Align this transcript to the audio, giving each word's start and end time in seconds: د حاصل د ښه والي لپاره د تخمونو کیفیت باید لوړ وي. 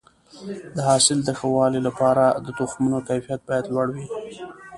د 0.75 0.77
حاصل 0.89 1.17
د 1.23 1.29
ښه 1.39 1.47
والي 1.55 1.79
لپاره 1.87 2.23
د 2.45 2.47
تخمونو 2.59 2.97
کیفیت 3.09 3.41
باید 3.47 3.65
لوړ 3.73 3.87
وي. 3.95 4.07